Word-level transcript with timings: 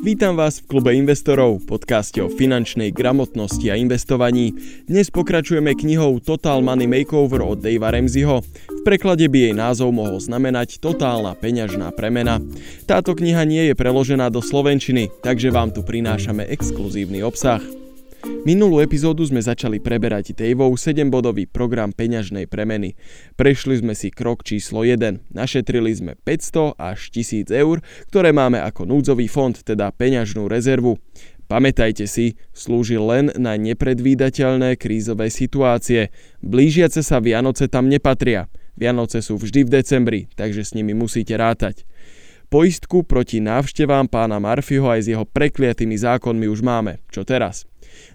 Vítam 0.00 0.32
vás 0.32 0.64
v 0.64 0.72
klube 0.72 0.96
investorov, 0.96 1.60
podcaste 1.68 2.24
o 2.24 2.32
finančnej 2.32 2.88
gramotnosti 2.88 3.68
a 3.68 3.76
investovaní. 3.76 4.56
Dnes 4.88 5.12
pokračujeme 5.12 5.76
knihou 5.76 6.24
Total 6.24 6.64
Money 6.64 6.88
Makeover 6.88 7.44
od 7.44 7.60
Davea 7.60 7.92
Ramseyho. 7.92 8.40
V 8.40 8.80
preklade 8.80 9.28
by 9.28 9.52
jej 9.52 9.54
názov 9.54 9.92
mohol 9.92 10.16
znamenať 10.16 10.80
Totálna 10.80 11.36
peňažná 11.36 11.92
premena. 11.92 12.40
Táto 12.88 13.12
kniha 13.12 13.44
nie 13.44 13.68
je 13.68 13.74
preložená 13.76 14.32
do 14.32 14.40
slovenčiny, 14.40 15.12
takže 15.20 15.52
vám 15.52 15.68
tu 15.68 15.84
prinášame 15.84 16.48
exkluzívny 16.48 17.20
obsah. 17.20 17.60
Minulú 18.40 18.80
epizódu 18.80 19.20
sme 19.28 19.44
začali 19.44 19.84
preberať 19.84 20.32
Daveov 20.32 20.72
7-bodový 20.80 21.44
program 21.44 21.92
peňažnej 21.92 22.48
premeny. 22.48 22.96
Prešli 23.36 23.84
sme 23.84 23.92
si 23.92 24.08
krok 24.08 24.48
číslo 24.48 24.80
1. 24.80 25.28
Našetrili 25.28 25.92
sme 25.92 26.16
500 26.16 26.72
až 26.80 27.12
1000 27.12 27.52
eur, 27.52 27.84
ktoré 28.08 28.32
máme 28.32 28.56
ako 28.64 28.88
núdzový 28.88 29.28
fond, 29.28 29.52
teda 29.52 29.92
peňažnú 29.92 30.48
rezervu. 30.48 30.96
Pamätajte 31.52 32.08
si, 32.08 32.40
slúži 32.56 32.96
len 32.96 33.28
na 33.36 33.60
nepredvídateľné 33.60 34.80
krízové 34.80 35.28
situácie. 35.28 36.08
Blížiace 36.40 37.04
sa 37.04 37.20
Vianoce 37.20 37.68
tam 37.68 37.92
nepatria. 37.92 38.48
Vianoce 38.72 39.20
sú 39.20 39.36
vždy 39.36 39.68
v 39.68 39.72
decembri, 39.84 40.20
takže 40.32 40.64
s 40.64 40.72
nimi 40.72 40.96
musíte 40.96 41.36
rátať. 41.36 41.84
Poistku 42.48 43.04
proti 43.04 43.44
návštevám 43.44 44.08
pána 44.08 44.40
Marfiho 44.40 44.88
aj 44.88 45.04
s 45.04 45.10
jeho 45.12 45.28
prekliatými 45.28 45.94
zákonmi 45.94 46.48
už 46.48 46.64
máme. 46.64 47.04
Čo 47.12 47.22
teraz? 47.22 47.68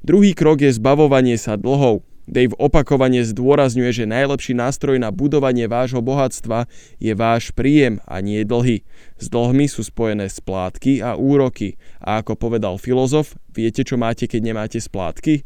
Druhý 0.06 0.38
krok 0.38 0.62
je 0.62 0.72
zbavovanie 0.74 1.40
sa 1.40 1.58
dlhov. 1.58 2.06
Dave 2.26 2.58
opakovane 2.58 3.22
zdôrazňuje, 3.22 4.02
že 4.02 4.10
najlepší 4.10 4.58
nástroj 4.58 4.98
na 4.98 5.14
budovanie 5.14 5.70
vášho 5.70 6.02
bohatstva 6.02 6.66
je 6.98 7.14
váš 7.14 7.54
príjem 7.54 8.02
a 8.10 8.18
nie 8.18 8.42
dlhy. 8.42 8.82
S 9.22 9.30
dlhmi 9.30 9.70
sú 9.70 9.86
spojené 9.86 10.26
splátky 10.26 11.06
a 11.06 11.14
úroky. 11.14 11.78
A 12.02 12.26
ako 12.26 12.34
povedal 12.34 12.82
filozof, 12.82 13.38
viete 13.54 13.86
čo 13.86 14.02
máte, 14.02 14.26
keď 14.26 14.42
nemáte 14.42 14.82
splátky? 14.82 15.46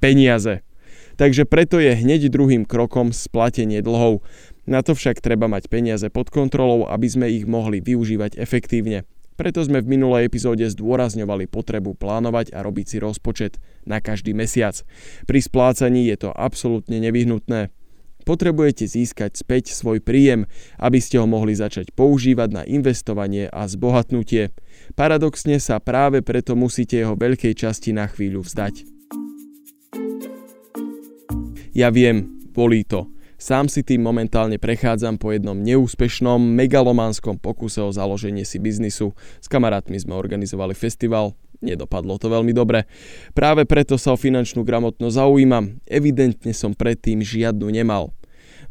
Peniaze. 0.00 0.64
Takže 1.20 1.44
preto 1.44 1.76
je 1.76 1.92
hneď 1.92 2.32
druhým 2.32 2.64
krokom 2.64 3.12
splatenie 3.12 3.84
dlhov. 3.84 4.24
Na 4.64 4.80
to 4.80 4.96
však 4.96 5.20
treba 5.20 5.44
mať 5.44 5.68
peniaze 5.68 6.08
pod 6.08 6.32
kontrolou, 6.32 6.88
aby 6.88 7.04
sme 7.04 7.28
ich 7.28 7.44
mohli 7.44 7.84
využívať 7.84 8.40
efektívne. 8.40 9.04
Preto 9.34 9.66
sme 9.66 9.82
v 9.82 9.98
minulej 9.98 10.30
epizóde 10.30 10.62
zdôrazňovali 10.70 11.50
potrebu 11.50 11.98
plánovať 11.98 12.54
a 12.54 12.62
robiť 12.62 12.86
si 12.86 12.96
rozpočet 13.02 13.58
na 13.82 13.98
každý 13.98 14.30
mesiac. 14.30 14.78
Pri 15.26 15.42
splácaní 15.42 16.06
je 16.06 16.26
to 16.26 16.30
absolútne 16.30 17.02
nevyhnutné. 17.02 17.74
Potrebujete 18.24 18.88
získať 18.88 19.36
späť 19.36 19.76
svoj 19.76 20.00
príjem, 20.00 20.48
aby 20.80 20.96
ste 20.96 21.20
ho 21.20 21.28
mohli 21.28 21.52
začať 21.52 21.92
používať 21.92 22.48
na 22.56 22.62
investovanie 22.64 23.52
a 23.52 23.68
zbohatnutie. 23.68 24.48
Paradoxne 24.96 25.60
sa 25.60 25.76
práve 25.76 26.24
preto 26.24 26.56
musíte 26.56 26.96
jeho 26.96 27.20
veľkej 27.20 27.52
časti 27.52 27.92
na 27.92 28.08
chvíľu 28.08 28.40
vzdať. 28.48 28.88
Ja 31.76 31.92
viem, 31.92 32.40
bolí 32.56 32.86
to. 32.88 33.13
Sám 33.44 33.68
si 33.68 33.84
tým 33.84 34.00
momentálne 34.00 34.56
prechádzam 34.56 35.20
po 35.20 35.28
jednom 35.28 35.52
neúspešnom 35.52 36.40
megalománskom 36.40 37.36
pokuse 37.36 37.84
o 37.84 37.92
založenie 37.92 38.40
si 38.40 38.56
biznisu. 38.56 39.12
S 39.36 39.52
kamarátmi 39.52 40.00
sme 40.00 40.16
organizovali 40.16 40.72
festival, 40.72 41.36
nedopadlo 41.60 42.16
to 42.16 42.32
veľmi 42.32 42.56
dobre. 42.56 42.88
Práve 43.36 43.68
preto 43.68 44.00
sa 44.00 44.16
o 44.16 44.18
finančnú 44.18 44.64
gramotnosť 44.64 45.20
zaujímam, 45.20 45.76
evidentne 45.84 46.56
som 46.56 46.72
predtým 46.72 47.20
žiadnu 47.20 47.68
nemal. 47.68 48.16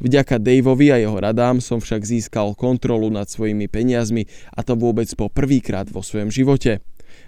Vďaka 0.02 0.42
Daveovi 0.42 0.90
a 0.90 0.98
jeho 0.98 1.22
radám 1.22 1.62
som 1.62 1.78
však 1.78 2.02
získal 2.02 2.58
kontrolu 2.58 3.14
nad 3.14 3.30
svojimi 3.30 3.70
peniazmi 3.70 4.26
a 4.58 4.66
to 4.66 4.74
vôbec 4.74 5.06
po 5.14 5.30
prvýkrát 5.30 5.86
vo 5.86 6.02
svojom 6.02 6.34
živote. 6.34 6.82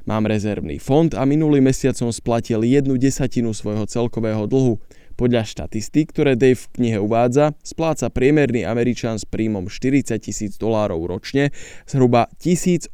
Mám 0.10 0.26
rezervný 0.26 0.82
fond 0.82 1.14
a 1.14 1.22
minulý 1.30 1.62
mesiac 1.62 1.94
som 1.94 2.10
splatil 2.10 2.66
jednu 2.66 2.98
desatinu 2.98 3.54
svojho 3.54 3.86
celkového 3.86 4.50
dlhu. 4.50 4.82
Podľa 5.16 5.48
štatistík, 5.48 6.12
ktoré 6.12 6.36
Dave 6.36 6.60
v 6.60 6.72
knihe 6.76 7.00
uvádza, 7.00 7.56
spláca 7.64 8.12
priemerný 8.12 8.68
Američan 8.68 9.16
s 9.16 9.24
príjmom 9.24 9.72
40 9.72 10.20
tisíc 10.20 10.60
dolárov 10.60 11.08
ročne 11.08 11.56
zhruba 11.88 12.28
1800 12.44 12.92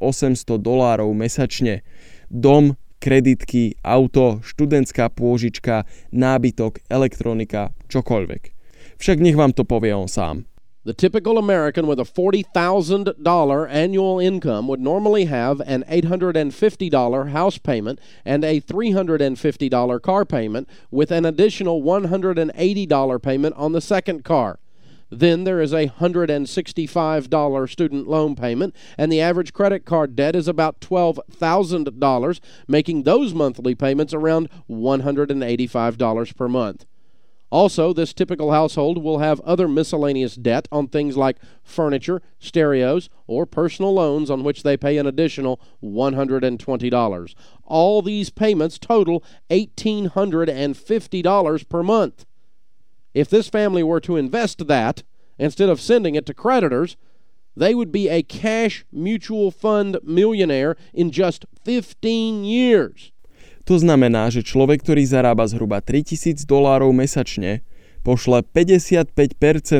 dolárov 0.62 1.10
mesačne. 1.18 1.82
Dom, 2.30 2.78
kreditky, 3.02 3.74
auto, 3.82 4.38
študentská 4.46 5.10
pôžička, 5.10 5.82
nábytok, 6.14 6.86
elektronika, 6.86 7.74
čokoľvek. 7.90 8.42
Však 9.02 9.18
nech 9.18 9.34
vám 9.34 9.50
to 9.50 9.66
povie 9.66 9.90
on 9.90 10.06
sám. 10.06 10.46
The 10.84 10.92
typical 10.92 11.38
American 11.38 11.86
with 11.86 12.00
a 12.00 12.02
$40,000 12.02 13.70
annual 13.70 14.18
income 14.18 14.66
would 14.66 14.80
normally 14.80 15.26
have 15.26 15.60
an 15.60 15.84
$850 15.88 17.30
house 17.30 17.56
payment 17.56 18.00
and 18.24 18.44
a 18.44 18.60
$350 18.60 20.02
car 20.02 20.24
payment 20.24 20.68
with 20.90 21.12
an 21.12 21.24
additional 21.24 21.82
$180 21.82 23.22
payment 23.22 23.54
on 23.54 23.70
the 23.70 23.80
second 23.80 24.24
car. 24.24 24.58
Then 25.08 25.44
there 25.44 25.60
is 25.60 25.72
a 25.72 25.86
$165 25.86 27.70
student 27.70 28.08
loan 28.08 28.34
payment, 28.34 28.74
and 28.98 29.12
the 29.12 29.20
average 29.20 29.52
credit 29.52 29.84
card 29.84 30.16
debt 30.16 30.34
is 30.34 30.48
about 30.48 30.80
$12,000, 30.80 32.40
making 32.66 33.04
those 33.04 33.32
monthly 33.32 33.76
payments 33.76 34.12
around 34.12 34.48
$185 34.68 36.36
per 36.36 36.48
month. 36.48 36.86
Also, 37.52 37.92
this 37.92 38.12
typical 38.14 38.50
household 38.50 39.00
will 39.02 39.18
have 39.18 39.38
other 39.40 39.68
miscellaneous 39.68 40.36
debt 40.36 40.66
on 40.72 40.88
things 40.88 41.18
like 41.18 41.36
furniture, 41.62 42.22
stereos, 42.38 43.10
or 43.26 43.44
personal 43.44 43.92
loans 43.92 44.30
on 44.30 44.42
which 44.42 44.62
they 44.62 44.74
pay 44.74 44.96
an 44.96 45.06
additional 45.06 45.60
$120. 45.84 47.34
All 47.64 48.00
these 48.00 48.30
payments 48.30 48.78
total 48.78 49.22
$1,850 49.50 51.68
per 51.68 51.82
month. 51.82 52.24
If 53.12 53.28
this 53.28 53.50
family 53.50 53.82
were 53.82 54.00
to 54.00 54.16
invest 54.16 54.66
that, 54.66 55.02
instead 55.38 55.68
of 55.68 55.78
sending 55.78 56.14
it 56.14 56.24
to 56.24 56.32
creditors, 56.32 56.96
they 57.54 57.74
would 57.74 57.92
be 57.92 58.08
a 58.08 58.22
cash 58.22 58.86
mutual 58.90 59.50
fund 59.50 59.98
millionaire 60.02 60.74
in 60.94 61.10
just 61.10 61.44
15 61.62 62.46
years. 62.46 63.11
To 63.62 63.78
znamená, 63.78 64.26
že 64.34 64.42
človek, 64.42 64.82
ktorý 64.82 65.06
zarába 65.06 65.46
zhruba 65.46 65.78
3000 65.78 66.42
dolárov 66.50 66.90
mesačne, 66.90 67.62
pošle 68.02 68.42
55% 68.42 69.14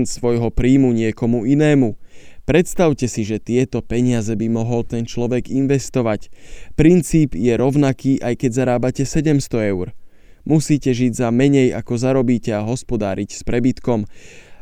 svojho 0.06 0.54
príjmu 0.54 0.94
niekomu 0.94 1.42
inému. 1.42 1.98
Predstavte 2.42 3.06
si, 3.06 3.22
že 3.22 3.38
tieto 3.38 3.82
peniaze 3.82 4.34
by 4.34 4.46
mohol 4.50 4.82
ten 4.82 5.06
človek 5.06 5.46
investovať. 5.50 6.30
Princíp 6.74 7.38
je 7.38 7.54
rovnaký, 7.54 8.18
aj 8.18 8.34
keď 8.42 8.50
zarábate 8.50 9.02
700 9.06 9.70
eur. 9.74 9.94
Musíte 10.42 10.90
žiť 10.90 11.14
za 11.14 11.30
menej, 11.30 11.70
ako 11.70 11.94
zarobíte 11.94 12.50
a 12.50 12.66
hospodáriť 12.66 13.30
s 13.30 13.42
prebytkom. 13.46 14.10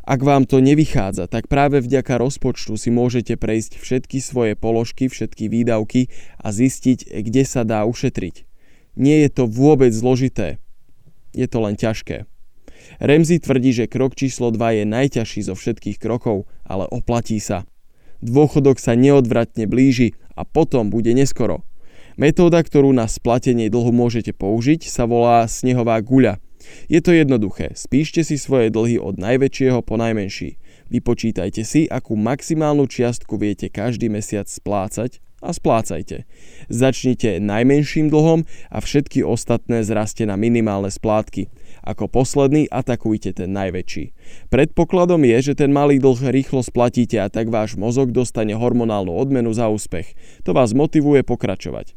Ak 0.05 0.21
vám 0.21 0.45
to 0.45 0.61
nevychádza, 0.61 1.29
tak 1.29 1.49
práve 1.49 1.81
vďaka 1.81 2.21
rozpočtu 2.21 2.77
si 2.77 2.93
môžete 2.93 3.41
prejsť 3.41 3.81
všetky 3.81 4.21
svoje 4.21 4.53
položky, 4.61 5.09
všetky 5.09 5.49
výdavky 5.49 6.13
a 6.37 6.53
zistiť, 6.53 7.09
kde 7.25 7.43
sa 7.49 7.65
dá 7.65 7.89
ušetriť. 7.89 8.50
Nie 9.01 9.25
je 9.25 9.31
to 9.33 9.49
vôbec 9.49 9.89
zložité. 9.97 10.61
Je 11.33 11.49
to 11.49 11.65
len 11.65 11.73
ťažké. 11.73 12.29
Remzi 13.01 13.41
tvrdí, 13.41 13.73
že 13.73 13.89
krok 13.89 14.13
číslo 14.13 14.53
2 14.53 14.61
je 14.77 14.85
najťažší 14.85 15.49
zo 15.49 15.57
všetkých 15.57 15.97
krokov, 15.97 16.45
ale 16.69 16.85
oplatí 16.93 17.41
sa. 17.41 17.65
Dôchodok 18.21 18.77
sa 18.77 18.93
neodvratne 18.93 19.65
blíži 19.65 20.13
a 20.37 20.45
potom 20.45 20.93
bude 20.93 21.17
neskoro. 21.17 21.65
Metóda, 22.21 22.61
ktorú 22.61 22.93
na 22.93 23.09
splatenie 23.09 23.73
dlhu 23.73 23.89
môžete 23.89 24.37
použiť, 24.37 24.85
sa 24.85 25.09
volá 25.09 25.49
snehová 25.49 25.97
guľa. 26.05 26.37
Je 26.93 27.01
to 27.01 27.17
jednoduché. 27.17 27.73
Spíšte 27.73 28.21
si 28.21 28.37
svoje 28.37 28.69
dlhy 28.69 29.01
od 29.01 29.17
najväčšieho 29.17 29.81
po 29.81 29.97
najmenší. 29.97 30.61
Vypočítajte 30.93 31.65
si, 31.65 31.89
akú 31.89 32.21
maximálnu 32.21 32.85
čiastku 32.85 33.41
viete 33.41 33.73
každý 33.73 34.13
mesiac 34.13 34.45
splácať 34.45 35.25
a 35.41 35.51
splácajte. 35.57 36.29
Začnite 36.69 37.41
najmenším 37.41 38.13
dlhom 38.13 38.45
a 38.69 38.79
všetky 38.79 39.25
ostatné 39.25 39.83
zraste 39.83 40.29
na 40.29 40.37
minimálne 40.37 40.93
splátky. 40.93 41.49
Ako 41.81 42.13
posledný 42.13 42.69
atakujte 42.69 43.33
ten 43.33 43.57
najväčší. 43.57 44.13
Predpokladom 44.53 45.25
je, 45.25 45.53
že 45.53 45.55
ten 45.57 45.73
malý 45.73 45.97
dlh 45.97 46.29
rýchlo 46.29 46.61
splatíte 46.61 47.17
a 47.17 47.33
tak 47.33 47.49
váš 47.49 47.81
mozog 47.81 48.13
dostane 48.13 48.53
hormonálnu 48.53 49.11
odmenu 49.17 49.51
za 49.57 49.73
úspech. 49.73 50.13
To 50.45 50.53
vás 50.53 50.77
motivuje 50.77 51.25
pokračovať. 51.25 51.97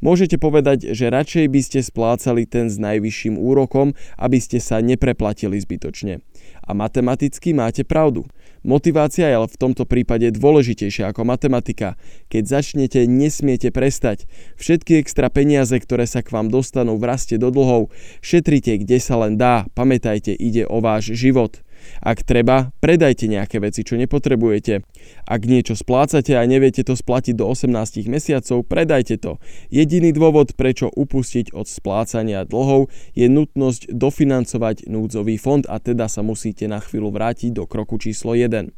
Môžete 0.00 0.40
povedať, 0.40 0.96
že 0.96 1.12
radšej 1.12 1.46
by 1.50 1.60
ste 1.60 1.80
splácali 1.84 2.48
ten 2.48 2.72
s 2.72 2.80
najvyšším 2.80 3.36
úrokom, 3.36 3.92
aby 4.16 4.38
ste 4.40 4.58
sa 4.58 4.80
nepreplatili 4.80 5.60
zbytočne. 5.60 6.24
A 6.64 6.72
matematicky 6.72 7.52
máte 7.52 7.84
pravdu. 7.84 8.24
Motivácia 8.64 9.28
je 9.28 9.36
ale 9.36 9.48
v 9.48 9.60
tomto 9.60 9.84
prípade 9.84 10.32
dôležitejšia 10.32 11.12
ako 11.12 11.28
matematika. 11.28 12.00
Keď 12.32 12.42
začnete, 12.48 13.04
nesmiete 13.04 13.68
prestať. 13.68 14.24
Všetky 14.56 15.04
extra 15.04 15.28
peniaze, 15.28 15.76
ktoré 15.76 16.08
sa 16.08 16.24
k 16.24 16.32
vám 16.32 16.48
dostanú, 16.48 16.96
vraste 16.96 17.36
do 17.36 17.52
dlhov. 17.52 17.92
Šetrite, 18.24 18.80
kde 18.80 18.96
sa 18.96 19.20
len 19.20 19.36
dá. 19.36 19.68
Pamätajte, 19.76 20.32
ide 20.32 20.64
o 20.64 20.80
váš 20.80 21.12
život. 21.12 21.60
Ak 22.00 22.24
treba, 22.24 22.72
predajte 22.80 23.28
nejaké 23.28 23.60
veci, 23.60 23.84
čo 23.84 24.00
nepotrebujete. 24.00 24.84
Ak 25.28 25.44
niečo 25.44 25.76
splácate 25.76 26.36
a 26.36 26.42
neviete 26.44 26.84
to 26.84 26.96
splatiť 26.96 27.36
do 27.36 27.48
18 27.48 28.08
mesiacov, 28.08 28.64
predajte 28.64 29.20
to. 29.20 29.36
Jediný 29.68 30.12
dôvod, 30.12 30.56
prečo 30.56 30.88
upustiť 30.88 31.52
od 31.52 31.68
splácania 31.68 32.44
dlhov, 32.48 32.88
je 33.12 33.26
nutnosť 33.28 33.92
dofinancovať 33.92 34.88
núdzový 34.88 35.36
fond 35.36 35.64
a 35.68 35.76
teda 35.80 36.08
sa 36.08 36.24
musíte 36.34 36.66
na 36.66 36.82
chvíľu 36.82 37.14
vrátiť 37.14 37.54
do 37.54 37.62
kroku 37.70 37.94
číslo 38.02 38.34
1. 38.34 38.74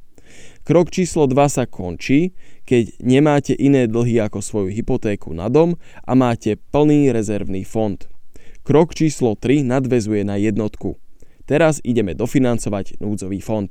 Krok 0.69 0.93
číslo 0.93 1.25
2 1.25 1.49
sa 1.49 1.64
končí, 1.64 2.37
keď 2.69 3.00
nemáte 3.00 3.56
iné 3.56 3.88
dlhy 3.88 4.20
ako 4.20 4.44
svoju 4.44 4.69
hypotéku 4.76 5.32
na 5.32 5.49
dom 5.49 5.81
a 6.05 6.12
máte 6.12 6.61
plný 6.69 7.17
rezervný 7.17 7.64
fond. 7.64 7.97
Krok 8.61 8.93
číslo 8.93 9.38
3 9.41 9.64
nadvezuje 9.64 10.26
na 10.29 10.37
jednotku. 10.37 11.00
Teraz 11.49 11.81
ideme 11.81 12.12
dofinancovať 12.12 13.00
núdzový 13.00 13.41
fond. 13.41 13.70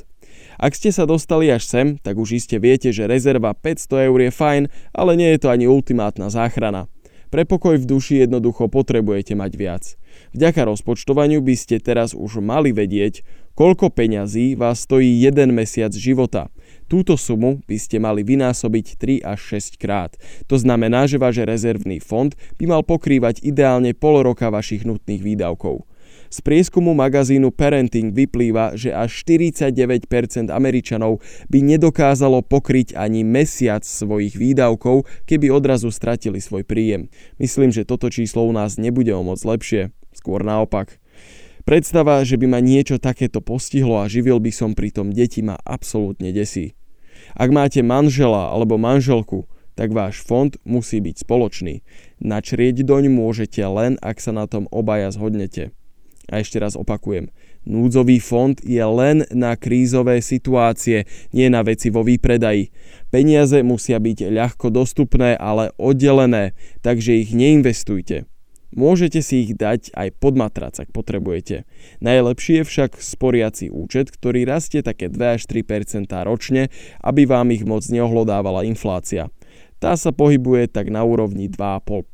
Ak 0.55 0.73
ste 0.73 0.89
sa 0.89 1.03
dostali 1.03 1.51
až 1.51 1.67
sem, 1.67 1.87
tak 1.99 2.15
už 2.17 2.39
iste 2.39 2.57
viete, 2.57 2.89
že 2.89 3.05
rezerva 3.05 3.51
500 3.51 4.07
eur 4.09 4.19
je 4.25 4.31
fajn, 4.31 4.63
ale 4.95 5.11
nie 5.19 5.29
je 5.35 5.39
to 5.45 5.51
ani 5.51 5.67
ultimátna 5.67 6.31
záchrana. 6.31 6.87
Pre 7.27 7.43
pokoj 7.43 7.75
v 7.75 7.83
duši 7.83 8.23
jednoducho 8.23 8.71
potrebujete 8.71 9.35
mať 9.35 9.51
viac. 9.59 9.83
Vďaka 10.31 10.71
rozpočtovaniu 10.71 11.43
by 11.43 11.55
ste 11.59 11.83
teraz 11.83 12.15
už 12.15 12.39
mali 12.39 12.71
vedieť, 12.71 13.27
koľko 13.55 13.89
peňazí 13.89 14.53
vás 14.59 14.83
stojí 14.83 15.23
jeden 15.23 15.55
mesiac 15.55 15.95
života. 15.95 16.51
Túto 16.85 17.17
sumu 17.17 17.65
by 17.65 17.77
ste 17.81 17.97
mali 17.97 18.21
vynásobiť 18.21 18.85
3 19.01 19.25
až 19.25 19.39
6 19.57 19.81
krát. 19.81 20.13
To 20.45 20.59
znamená, 20.59 21.09
že 21.09 21.17
váš 21.17 21.41
rezervný 21.41 21.97
fond 21.97 22.29
by 22.61 22.65
mal 22.69 22.85
pokrývať 22.85 23.41
ideálne 23.41 23.97
pol 23.97 24.21
roka 24.21 24.53
vašich 24.53 24.85
nutných 24.85 25.25
výdavkov. 25.25 25.87
Z 26.29 26.43
prieskumu 26.43 26.91
magazínu 26.97 27.53
Parenting 27.53 28.11
vyplýva, 28.11 28.75
že 28.75 28.91
až 28.91 29.23
49% 29.23 30.51
Američanov 30.51 31.23
by 31.47 31.59
nedokázalo 31.63 32.43
pokryť 32.43 32.97
ani 32.97 33.23
mesiac 33.23 33.85
svojich 33.85 34.35
výdavkov, 34.35 35.07
keby 35.29 35.53
odrazu 35.53 35.93
stratili 35.93 36.43
svoj 36.43 36.67
príjem. 36.67 37.07
Myslím, 37.39 37.71
že 37.71 37.87
toto 37.87 38.11
číslo 38.11 38.43
u 38.45 38.51
nás 38.51 38.75
nebude 38.75 39.13
o 39.15 39.23
moc 39.23 39.39
lepšie, 39.41 39.95
skôr 40.11 40.43
naopak. 40.43 40.99
Predstava, 41.65 42.21
že 42.21 42.37
by 42.37 42.45
ma 42.45 42.61
niečo 42.61 43.01
takéto 43.01 43.41
postihlo 43.41 43.97
a 43.97 44.05
živil 44.05 44.37
by 44.37 44.53
som 44.53 44.77
pritom 44.77 45.09
deti 45.09 45.41
ma 45.41 45.57
absolútne 45.65 46.29
desí. 46.29 46.77
Ak 47.33 47.49
máte 47.49 47.81
manžela 47.81 48.53
alebo 48.53 48.77
manželku, 48.77 49.49
tak 49.73 49.89
váš 49.89 50.21
fond 50.21 50.53
musí 50.61 51.01
byť 51.01 51.25
spoločný. 51.25 51.81
Načrieť 52.21 52.85
doň 52.85 53.09
môžete 53.09 53.65
len, 53.65 53.97
ak 54.05 54.21
sa 54.21 54.29
na 54.29 54.45
tom 54.45 54.69
obaja 54.69 55.09
zhodnete. 55.09 55.73
A 56.29 56.41
ešte 56.45 56.61
raz 56.61 56.77
opakujem, 56.77 57.33
núdzový 57.65 58.21
fond 58.21 58.57
je 58.61 58.81
len 58.81 59.25
na 59.33 59.57
krízové 59.57 60.21
situácie, 60.21 61.09
nie 61.33 61.49
na 61.49 61.65
veci 61.65 61.89
vo 61.89 62.05
výpredaji. 62.05 62.69
Peniaze 63.09 63.65
musia 63.65 63.97
byť 63.97 64.29
ľahko 64.33 64.69
dostupné, 64.69 65.33
ale 65.33 65.73
oddelené, 65.81 66.53
takže 66.85 67.25
ich 67.25 67.33
neinvestujte. 67.33 68.29
Môžete 68.75 69.23
si 69.23 69.47
ich 69.47 69.55
dať 69.55 69.95
aj 69.95 70.19
pod 70.19 70.35
matrac, 70.35 70.75
ak 70.75 70.91
potrebujete. 70.91 71.63
Najlepšie 72.03 72.61
je 72.61 72.67
však 72.67 72.99
sporiaci 72.99 73.71
účet, 73.71 74.11
ktorý 74.11 74.43
rastie 74.43 74.83
také 74.83 75.07
2 75.07 75.39
až 75.39 75.47
3% 75.47 76.11
ročne, 76.27 76.67
aby 76.99 77.23
vám 77.23 77.55
ich 77.55 77.63
moc 77.63 77.87
neohlodávala 77.87 78.67
inflácia. 78.67 79.31
Tá 79.79 79.95
sa 79.95 80.11
pohybuje 80.11 80.67
tak 80.71 80.91
na 80.91 81.07
úrovni 81.07 81.47
2,5 81.47 82.11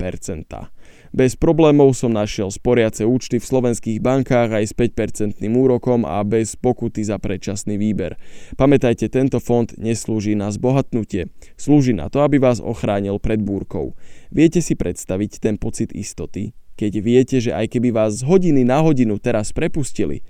bez 1.11 1.35
problémov 1.35 1.91
som 1.91 2.11
našiel 2.11 2.47
sporiace 2.47 3.03
účty 3.03 3.39
v 3.39 3.45
slovenských 3.45 3.99
bankách 3.99 4.55
aj 4.55 4.65
s 4.71 4.73
5% 4.73 5.43
úrokom 5.51 6.07
a 6.07 6.23
bez 6.23 6.55
pokuty 6.55 7.03
za 7.03 7.19
predčasný 7.19 7.75
výber. 7.75 8.15
Pamätajte, 8.55 9.11
tento 9.11 9.43
fond 9.43 9.67
neslúži 9.75 10.39
na 10.39 10.47
zbohatnutie. 10.47 11.27
Slúži 11.59 11.91
na 11.91 12.07
to, 12.07 12.23
aby 12.23 12.39
vás 12.39 12.63
ochránil 12.63 13.19
pred 13.19 13.43
búrkou. 13.43 13.93
Viete 14.31 14.63
si 14.63 14.79
predstaviť 14.79 15.43
ten 15.43 15.59
pocit 15.59 15.91
istoty, 15.91 16.55
keď 16.79 16.91
viete, 17.03 17.37
že 17.43 17.51
aj 17.51 17.77
keby 17.77 17.91
vás 17.91 18.23
z 18.23 18.31
hodiny 18.31 18.63
na 18.63 18.79
hodinu 18.79 19.19
teraz 19.19 19.51
prepustili, 19.51 20.23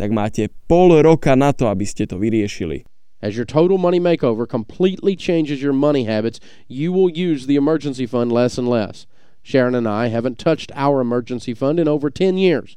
tak 0.00 0.10
máte 0.10 0.48
pol 0.66 0.98
roka 1.04 1.36
na 1.36 1.52
to, 1.52 1.68
aby 1.68 1.84
ste 1.84 2.08
to 2.08 2.16
vyriešili. 2.16 2.88
As 3.22 3.38
your 3.38 3.46
total 3.46 3.78
money 3.78 4.02
makeover 4.02 4.48
completely 4.48 5.14
changes 5.14 5.62
your 5.62 5.76
money 5.76 6.10
habits, 6.10 6.40
you 6.66 6.90
will 6.90 7.06
use 7.06 7.46
the 7.46 7.54
emergency 7.54 8.02
fund 8.02 8.34
less 8.34 8.58
and 8.58 8.66
less. 8.66 9.06
Sharon 9.42 9.74
and 9.74 9.88
I 9.88 10.08
haven't 10.08 10.38
touched 10.38 10.70
our 10.74 11.00
emergency 11.00 11.54
fund 11.54 11.80
in 11.80 11.88
over 11.88 12.10
10 12.10 12.38
years. 12.38 12.76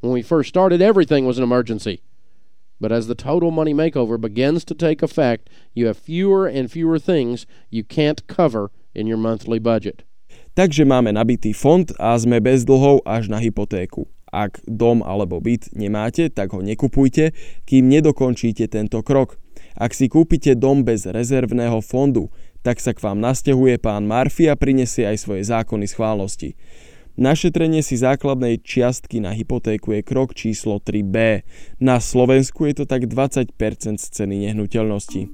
When 0.00 0.12
we 0.12 0.22
first 0.22 0.48
started, 0.48 0.82
everything 0.82 1.26
was 1.26 1.38
an 1.38 1.44
emergency. 1.44 2.02
But 2.80 2.90
as 2.90 3.06
the 3.06 3.14
total 3.14 3.52
money 3.52 3.72
makeover 3.72 4.20
begins 4.20 4.64
to 4.66 4.74
take 4.74 5.02
effect, 5.02 5.48
you 5.72 5.86
have 5.86 5.96
fewer 5.96 6.48
and 6.48 6.68
fewer 6.68 6.98
things 6.98 7.46
you 7.70 7.84
can't 7.84 8.26
cover 8.26 8.72
in 8.94 9.06
your 9.06 9.18
monthly 9.18 9.60
budget. 9.60 10.02
Takže 10.52 10.84
máme 10.84 11.14
nabitý 11.16 11.56
fond 11.56 11.88
a 11.96 12.12
sme 12.18 12.42
bez 12.42 12.68
dlhov 12.68 13.00
až 13.08 13.32
na 13.32 13.40
hypotéku. 13.40 14.04
Ak 14.28 14.60
dom 14.68 15.00
alebo 15.00 15.40
byt 15.40 15.72
nemáte, 15.72 16.28
tak 16.28 16.52
ho 16.52 16.60
nekupujte, 16.60 17.32
kým 17.64 17.88
nedokončíte 17.88 18.68
tento 18.68 19.00
krok. 19.00 19.40
Ak 19.78 19.96
si 19.96 20.12
kúpite 20.12 20.52
dom 20.58 20.84
bez 20.84 21.08
rezervného 21.08 21.80
fondu, 21.80 22.28
tak 22.62 22.78
sa 22.78 22.94
k 22.94 23.02
vám 23.02 23.18
nasťahuje 23.18 23.82
pán 23.82 24.06
Murphy 24.06 24.46
a 24.46 24.54
prinesie 24.54 25.06
aj 25.06 25.18
svoje 25.18 25.42
zákony 25.46 25.86
schválnosti. 25.90 26.54
Našetrenie 27.12 27.84
si 27.84 28.00
základnej 28.00 28.56
čiastky 28.64 29.20
na 29.20 29.36
hypotéku 29.36 29.92
je 29.92 30.00
krok 30.00 30.32
číslo 30.32 30.80
3b. 30.80 31.44
Na 31.76 32.00
Slovensku 32.00 32.64
je 32.64 32.82
to 32.82 32.84
tak 32.88 33.04
20% 33.04 33.52
z 34.00 34.06
ceny 34.08 34.48
nehnuteľnosti. 34.48 35.28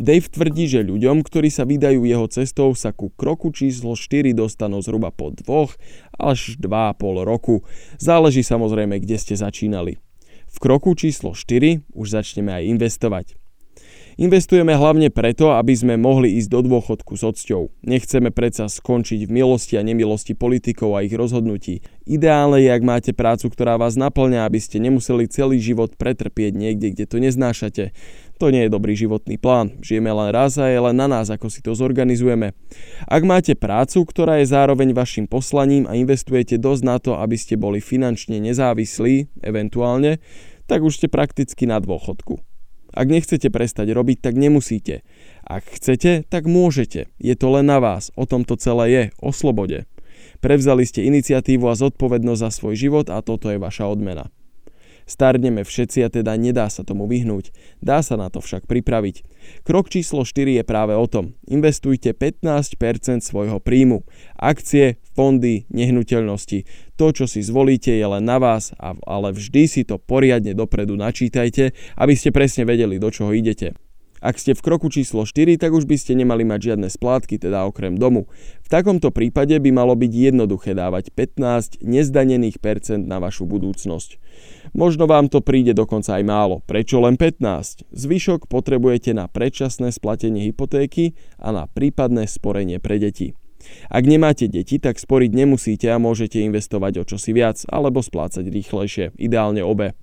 Dave 0.00 0.28
tvrdí, 0.28 0.68
že 0.68 0.84
ľuďom, 0.84 1.24
ktorí 1.24 1.48
sa 1.48 1.64
vydajú 1.64 2.04
jeho 2.04 2.28
cestou, 2.28 2.76
sa 2.76 2.92
ku 2.92 3.08
kroku 3.12 3.52
číslo 3.56 3.96
4 3.96 4.36
dostanú 4.36 4.84
zhruba 4.84 5.12
po 5.12 5.32
2 5.32 5.48
až 6.20 6.60
2,5 6.60 7.24
roku. 7.24 7.64
Záleží 7.96 8.44
samozrejme, 8.44 9.00
kde 9.00 9.16
ste 9.16 9.32
začínali. 9.32 9.96
V 10.48 10.56
kroku 10.60 10.92
číslo 10.92 11.32
4 11.32 11.88
už 11.96 12.06
začneme 12.20 12.52
aj 12.52 12.64
investovať. 12.68 13.39
Investujeme 14.20 14.76
hlavne 14.76 15.08
preto, 15.08 15.56
aby 15.56 15.72
sme 15.72 15.96
mohli 15.96 16.36
ísť 16.36 16.52
do 16.52 16.60
dôchodku 16.68 17.16
s 17.16 17.24
odsťou. 17.24 17.72
Nechceme 17.88 18.28
predsa 18.28 18.68
skončiť 18.68 19.24
v 19.24 19.32
milosti 19.32 19.80
a 19.80 19.82
nemilosti 19.82 20.36
politikov 20.36 20.92
a 20.92 21.00
ich 21.00 21.16
rozhodnutí. 21.16 21.80
Ideálne 22.04 22.60
je, 22.60 22.68
ak 22.68 22.84
máte 22.84 23.16
prácu, 23.16 23.48
ktorá 23.48 23.80
vás 23.80 23.96
naplňa, 23.96 24.44
aby 24.44 24.60
ste 24.60 24.76
nemuseli 24.76 25.24
celý 25.24 25.56
život 25.56 25.96
pretrpieť 25.96 26.52
niekde, 26.52 26.92
kde 26.92 27.08
to 27.08 27.16
neznášate. 27.16 27.96
To 28.36 28.52
nie 28.52 28.68
je 28.68 28.74
dobrý 28.76 28.92
životný 28.92 29.40
plán. 29.40 29.80
Žijeme 29.80 30.12
len 30.12 30.36
raz 30.36 30.60
a 30.60 30.68
je 30.68 30.76
len 30.76 31.00
na 31.00 31.08
nás, 31.08 31.32
ako 31.32 31.48
si 31.48 31.64
to 31.64 31.72
zorganizujeme. 31.72 32.52
Ak 33.08 33.24
máte 33.24 33.56
prácu, 33.56 34.04
ktorá 34.04 34.44
je 34.44 34.52
zároveň 34.52 34.92
vašim 34.92 35.24
poslaním 35.24 35.88
a 35.88 35.96
investujete 35.96 36.60
dosť 36.60 36.82
na 36.84 37.00
to, 37.00 37.16
aby 37.16 37.40
ste 37.40 37.56
boli 37.56 37.80
finančne 37.80 38.36
nezávislí, 38.36 39.40
eventuálne, 39.40 40.20
tak 40.68 40.84
už 40.84 41.00
ste 41.00 41.08
prakticky 41.08 41.64
na 41.64 41.80
dôchodku. 41.80 42.49
Ak 42.90 43.06
nechcete 43.06 43.48
prestať 43.50 43.94
robiť, 43.94 44.18
tak 44.18 44.34
nemusíte. 44.34 45.06
Ak 45.46 45.66
chcete, 45.66 46.26
tak 46.26 46.46
môžete. 46.50 47.10
Je 47.22 47.34
to 47.38 47.54
len 47.54 47.70
na 47.70 47.78
vás. 47.78 48.10
O 48.18 48.26
tom 48.26 48.42
to 48.42 48.58
celé 48.58 48.86
je. 48.90 49.04
O 49.22 49.30
slobode. 49.30 49.86
Prevzali 50.40 50.84
ste 50.88 51.06
iniciatívu 51.06 51.68
a 51.68 51.78
zodpovednosť 51.78 52.40
za 52.40 52.50
svoj 52.50 52.74
život 52.76 53.06
a 53.12 53.20
toto 53.20 53.52
je 53.52 53.60
vaša 53.60 53.86
odmena. 53.88 54.32
Starneme 55.10 55.66
všetci 55.66 56.06
a 56.06 56.08
teda 56.08 56.38
nedá 56.38 56.70
sa 56.70 56.86
tomu 56.86 57.10
vyhnúť. 57.10 57.50
Dá 57.82 57.98
sa 57.98 58.14
na 58.14 58.30
to 58.30 58.38
však 58.38 58.70
pripraviť. 58.70 59.26
Krok 59.66 59.90
číslo 59.90 60.22
4 60.22 60.62
je 60.62 60.64
práve 60.64 60.94
o 60.94 61.02
tom. 61.10 61.34
Investujte 61.50 62.14
15% 62.14 62.78
svojho 63.18 63.58
príjmu. 63.58 64.06
Akcie, 64.38 65.02
fondy, 65.18 65.66
nehnuteľnosti. 65.66 66.62
To, 66.94 67.10
čo 67.10 67.26
si 67.26 67.42
zvolíte, 67.42 67.90
je 67.90 68.06
len 68.06 68.22
na 68.22 68.38
vás, 68.38 68.70
ale 68.78 69.34
vždy 69.34 69.66
si 69.66 69.82
to 69.82 69.98
poriadne 69.98 70.54
dopredu 70.54 70.94
načítajte, 70.94 71.74
aby 71.98 72.14
ste 72.14 72.30
presne 72.30 72.62
vedeli, 72.62 73.02
do 73.02 73.10
čoho 73.10 73.34
idete. 73.34 73.74
Ak 74.20 74.36
ste 74.36 74.52
v 74.52 74.60
kroku 74.60 74.92
číslo 74.92 75.24
4, 75.24 75.56
tak 75.56 75.72
už 75.72 75.88
by 75.88 75.96
ste 75.96 76.12
nemali 76.12 76.44
mať 76.44 76.72
žiadne 76.72 76.92
splátky, 76.92 77.40
teda 77.40 77.64
okrem 77.64 77.96
domu. 77.96 78.28
V 78.60 78.68
takomto 78.68 79.08
prípade 79.08 79.56
by 79.56 79.70
malo 79.72 79.96
byť 79.96 80.12
jednoduché 80.12 80.76
dávať 80.76 81.08
15 81.16 81.80
nezdanených 81.80 82.60
percent 82.60 83.08
na 83.08 83.16
vašu 83.16 83.48
budúcnosť. 83.48 84.20
Možno 84.76 85.08
vám 85.08 85.32
to 85.32 85.40
príde 85.40 85.72
dokonca 85.72 86.20
aj 86.20 86.24
málo. 86.28 86.60
Prečo 86.68 87.00
len 87.00 87.16
15? 87.16 87.88
Zvyšok 87.90 88.46
potrebujete 88.46 89.16
na 89.16 89.24
predčasné 89.26 89.88
splatenie 89.88 90.52
hypotéky 90.52 91.16
a 91.40 91.56
na 91.56 91.64
prípadné 91.64 92.28
sporenie 92.28 92.76
pre 92.76 93.00
deti. 93.00 93.32
Ak 93.92 94.04
nemáte 94.08 94.48
deti, 94.48 94.80
tak 94.80 94.96
sporiť 94.96 95.30
nemusíte 95.32 95.86
a 95.92 96.00
môžete 96.00 96.40
investovať 96.44 96.92
o 97.00 97.04
čosi 97.04 97.30
viac 97.36 97.62
alebo 97.68 98.00
splácať 98.00 98.48
rýchlejšie, 98.48 99.16
ideálne 99.20 99.60
obe. 99.60 99.94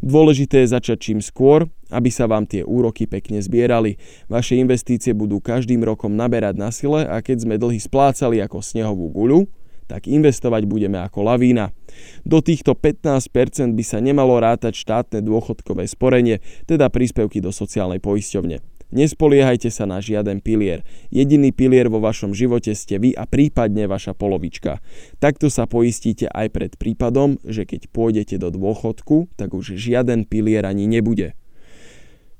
Dôležité 0.00 0.64
je 0.64 0.72
začať 0.72 0.98
čím 0.98 1.20
skôr, 1.20 1.68
aby 1.90 2.08
sa 2.08 2.30
vám 2.30 2.46
tie 2.46 2.62
úroky 2.62 3.10
pekne 3.10 3.42
zbierali. 3.42 3.98
Vaše 4.30 4.56
investície 4.56 5.12
budú 5.12 5.42
každým 5.42 5.82
rokom 5.82 6.14
naberať 6.14 6.54
na 6.56 6.70
sile 6.70 7.04
a 7.04 7.18
keď 7.20 7.44
sme 7.44 7.60
dlhy 7.60 7.82
splácali 7.82 8.38
ako 8.40 8.62
snehovú 8.62 9.10
guľu, 9.10 9.50
tak 9.90 10.06
investovať 10.06 10.70
budeme 10.70 11.02
ako 11.02 11.26
lavína. 11.26 11.74
Do 12.22 12.38
týchto 12.38 12.78
15% 12.78 13.74
by 13.74 13.82
sa 13.82 13.98
nemalo 13.98 14.38
rátať 14.38 14.78
štátne 14.78 15.18
dôchodkové 15.18 15.82
sporenie, 15.90 16.38
teda 16.70 16.86
príspevky 16.86 17.42
do 17.42 17.50
sociálnej 17.50 17.98
poisťovne. 17.98 18.69
Nespoliehajte 18.90 19.70
sa 19.70 19.86
na 19.86 20.02
žiaden 20.02 20.42
pilier. 20.42 20.82
Jediný 21.14 21.54
pilier 21.54 21.86
vo 21.86 22.02
vašom 22.02 22.34
živote 22.34 22.74
ste 22.74 22.98
vy 22.98 23.14
a 23.14 23.22
prípadne 23.22 23.86
vaša 23.86 24.18
polovička. 24.18 24.82
Takto 25.22 25.46
sa 25.46 25.70
poistíte 25.70 26.26
aj 26.26 26.46
pred 26.50 26.72
prípadom, 26.74 27.38
že 27.46 27.62
keď 27.62 27.86
pôjdete 27.94 28.36
do 28.42 28.50
dôchodku, 28.50 29.30
tak 29.38 29.54
už 29.54 29.78
žiaden 29.78 30.26
pilier 30.26 30.66
ani 30.66 30.90
nebude. 30.90 31.38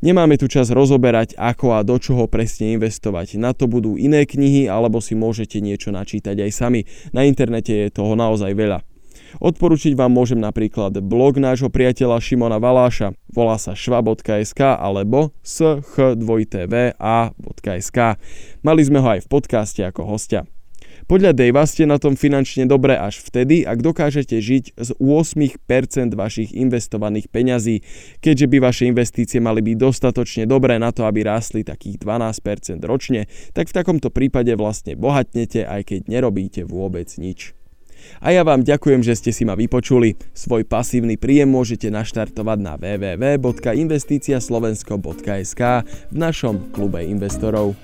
Nemáme 0.01 0.41
tu 0.41 0.49
čas 0.49 0.73
rozoberať, 0.73 1.37
ako 1.37 1.77
a 1.77 1.85
do 1.85 2.01
čoho 2.01 2.25
presne 2.25 2.73
investovať. 2.73 3.37
Na 3.37 3.53
to 3.53 3.69
budú 3.69 4.01
iné 4.01 4.25
knihy, 4.25 4.65
alebo 4.65 4.97
si 5.05 5.13
môžete 5.13 5.61
niečo 5.61 5.93
načítať 5.93 6.41
aj 6.41 6.51
sami. 6.57 6.89
Na 7.13 7.29
internete 7.29 7.87
je 7.87 7.93
toho 7.93 8.17
naozaj 8.17 8.57
veľa. 8.57 8.90
Odporučiť 9.39 9.95
vám 9.95 10.11
môžem 10.11 10.43
napríklad 10.43 10.99
blog 10.99 11.39
nášho 11.39 11.71
priateľa 11.71 12.19
Šimona 12.19 12.59
Valáša, 12.59 13.15
volá 13.31 13.55
sa 13.63 13.79
šva.sk 13.79 14.59
alebo 14.59 15.31
sch2tva.sk. 15.47 17.99
Mali 18.67 18.83
sme 18.83 18.99
ho 18.99 19.15
aj 19.15 19.23
v 19.23 19.31
podcaste 19.31 19.87
ako 19.87 20.11
hostia. 20.11 20.43
Podľa 21.11 21.35
Davea 21.35 21.67
ste 21.67 21.91
na 21.91 21.99
tom 21.99 22.15
finančne 22.15 22.71
dobre 22.71 22.95
až 22.95 23.19
vtedy, 23.19 23.67
ak 23.67 23.83
dokážete 23.83 24.39
žiť 24.39 24.79
z 24.79 24.91
8% 25.03 25.59
vašich 26.15 26.55
investovaných 26.55 27.27
peňazí, 27.27 27.83
keďže 28.23 28.47
by 28.47 28.57
vaše 28.63 28.87
investície 28.87 29.43
mali 29.43 29.59
byť 29.59 29.75
dostatočne 29.75 30.47
dobré 30.47 30.79
na 30.79 30.95
to, 30.95 31.11
aby 31.11 31.27
rástli 31.27 31.67
takých 31.67 31.99
12% 31.99 32.79
ročne, 32.87 33.27
tak 33.51 33.67
v 33.67 33.75
takomto 33.75 34.15
prípade 34.15 34.55
vlastne 34.55 34.95
bohatnete, 34.95 35.67
aj 35.67 35.91
keď 35.91 36.01
nerobíte 36.07 36.63
vôbec 36.63 37.11
nič. 37.19 37.59
A 38.19 38.35
ja 38.35 38.43
vám 38.43 38.67
ďakujem, 38.67 39.07
že 39.07 39.15
ste 39.15 39.31
si 39.31 39.47
ma 39.47 39.55
vypočuli. 39.55 40.19
Svoj 40.35 40.67
pasívny 40.67 41.15
príjem 41.15 41.55
môžete 41.55 41.95
naštartovať 41.95 42.59
na 42.59 42.75
www.investiciaslovensko.sk 42.75 45.63
v 46.11 46.17
našom 46.19 46.75
klube 46.75 47.07
investorov. 47.07 47.79